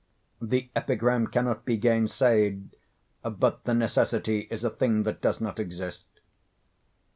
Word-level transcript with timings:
The 0.41 0.71
epigram 0.75 1.27
cannot 1.27 1.63
be 1.63 1.77
gainsayed; 1.77 2.73
but 3.21 3.65
the 3.65 3.75
necessity 3.75 4.47
is 4.49 4.63
a 4.63 4.71
thing 4.71 5.03
that 5.03 5.21
does 5.21 5.39
not 5.39 5.59
exist. 5.59 6.07